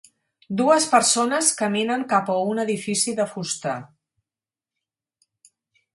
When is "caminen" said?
1.59-2.05